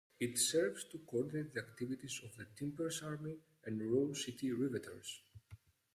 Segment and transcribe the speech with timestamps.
[0.19, 5.21] It serves to coordinate the activities of the Timbers Army and Rose City Riveters.